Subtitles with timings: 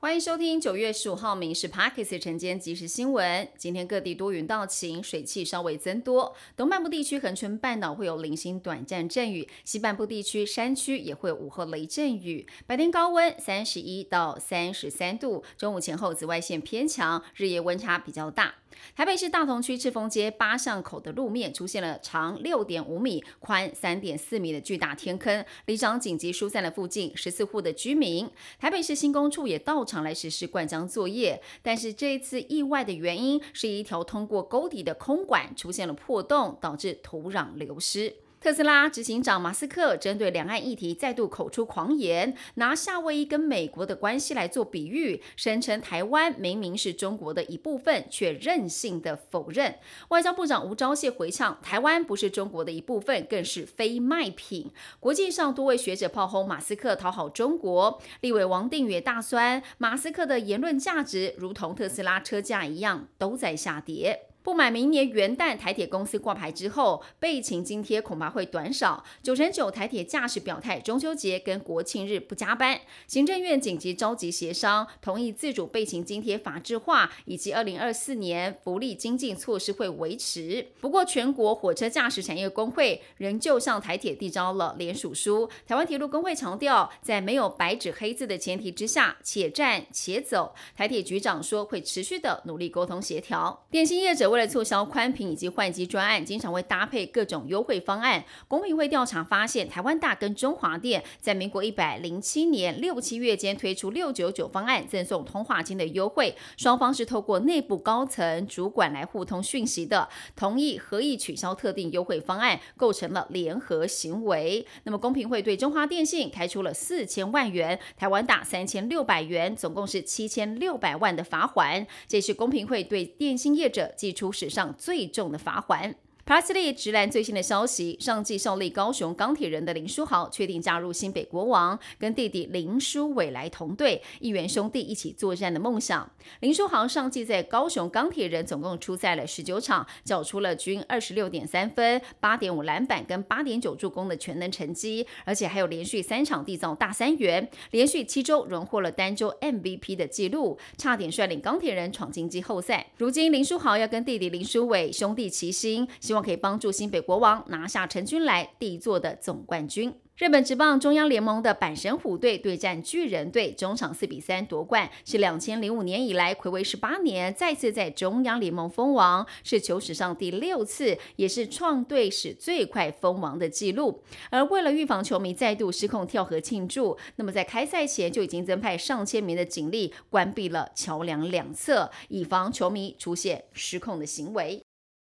[0.00, 3.48] 欢迎收听九月十五号《民事 Parkes》晨间即时新闻。
[3.56, 6.36] 今天各地多云到晴，水汽稍微增多。
[6.56, 12.46] 东半部地区恒春半岛会有零星短暂阵雨，西半部地区山区也会午后雷阵雨。
[12.64, 18.54] 白天高温三十一到三十三度，中午前后紫外线偏强，日夜温差比较大。
[18.94, 28.28] 台北市大同区赤峰街八巷口的路面出现了长六点五米、宽三点四米的巨大天坑，里长紧急疏散了附近十四户的居民。
[28.58, 38.16] 台北市新工处也到场来实施灌浆作业，但是这一次意外的原因是一条通过沟底的空管出现了破洞，导致土壤流失。
[38.40, 49.74] 特斯拉执行长马斯克针对两岸议题再度口出狂言，拿夏威夷跟美国的关系来做比喻，声称台湾明明是中国的一部分，却任性的否认。
[50.10, 54.70] 外交部长吴钊燮回呛，台湾不是中国的一部分，更是非卖品。
[55.00, 64.27] 国际上多位学者炮轰马斯克讨好中国，立委王定宇大酸，马斯克的言论价值如同特斯拉车价一样，都在下跌。
[64.48, 69.04] 不满明年元旦台铁公司挂牌之后，备勤津贴恐怕会短少。
[69.22, 72.80] 九成九台铁驾驶表态，中秋节跟国庆日不加班。
[73.06, 80.68] 行政院紧急召集协商，同意自主备勤津贴法制化，以及二零二四年福利经济措施会维持。
[80.80, 85.50] 不过，全国火车驾驶产业工会仍旧向台铁递交了联署书。
[85.66, 90.54] 台湾铁路工会强调，在没有白纸黑字的前提之下，且战且走。
[90.74, 93.66] 台铁局长说，会持续的努力沟通协调。
[93.70, 98.24] 电信业者为为了促销宽频以及换机专案，经常会搭配各种优惠方案。
[98.46, 106.36] 公平会调查发现，台湾大跟中华电在民国一百零七年六七月间推出六九九方案，赠送通话金的优惠。
[106.56, 114.64] 双方是透过内部高层主管来互通讯息的，同意合意取消特定优惠方案，构成了联合行为。
[114.84, 121.84] 那么公平会对中华电信开出了四千万元，台湾大三千六百元，总共是七千六百万的罚款。
[122.06, 124.27] 这是公平会对电信业者寄出。
[124.32, 125.94] 史上最重的罚款。
[126.28, 136.10] Parsley 直男最新的消息，上季效力高雄钢铁人的林书豪确定加入新北国王，跟弟弟林书伟来同队，一员兄弟一起作战的梦想。
[136.40, 152.88] 林书豪上季在高雄钢铁人总共出赛了十九场，缴出了均二十六点三分、八点五篮板跟八点九助攻的全能成绩，而且还有连续三场缔造大三元，连续七周荣获了单周 MVP 的纪录，差点率领钢铁人闯进季后赛。
[152.98, 156.17] 如今林书豪要跟弟弟林书伟兄弟齐心，希望。
[156.22, 159.94] 可以帮助新北国王拿下陈军来第一座的总冠军。
[160.16, 174.02] 日本职棒中央联盟的阪神虎队对战巨人队，中场四比三夺冠，是两千零五年以来暌违十八年再次在中央联盟封王，是球史上第六次，也是创队史最快封王的纪录。
[174.30, 184.60] 而为了预防球迷再度失控跳河庆祝，那么在开赛前就已经增派上千名的警力，关闭了桥梁两侧，以防球迷出现失控的行为。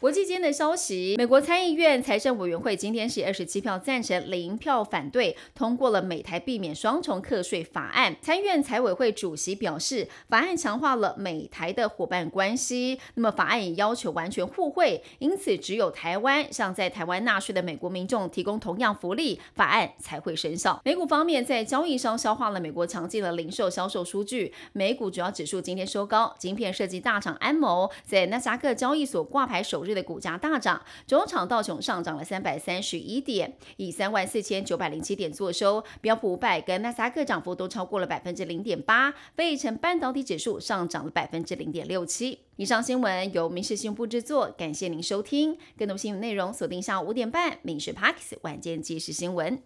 [0.00, 8.14] 国际间的消息，美国参议院财政委员会今天是二十七票赞成，零票反对，通过了美台避免双重课税法案。
[8.22, 13.00] 参院财委会主席表示，法案强化了美台的伙伴关系。
[13.14, 20.80] 那么，法案也要求完全互惠，因此只有台湾向在台湾纳税的美国民众提供同样福利，法案才会生效。
[20.84, 26.32] 美股方面，在交易商消化了美国强劲的零售销售数据，美股主要指数今天收高。
[26.38, 29.87] 晶片设计大厂安谋在纳斯达克交易所挂牌首。
[29.88, 35.82] 日的股价大涨，中场道琼上涨了三百三十一点，以三万四千九百零七点作收。
[36.00, 42.38] 标普五百跟纳斯达克涨幅都超过了百分之零点八，费城半导体指数上涨了百分之零点六七。
[42.56, 45.56] 以上新闻由民事新闻部制作，感谢您收听。
[45.78, 49.56] 更多新闻内容锁定下午五点半《民事 Parks 晚间即时新闻》。